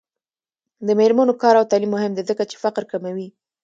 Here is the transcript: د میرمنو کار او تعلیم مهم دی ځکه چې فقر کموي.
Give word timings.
د 0.87 0.89
میرمنو 0.99 1.33
کار 1.41 1.55
او 1.59 1.69
تعلیم 1.71 1.91
مهم 1.95 2.11
دی 2.13 2.23
ځکه 2.29 2.43
چې 2.49 2.55
فقر 2.63 2.83
کموي. 2.91 3.27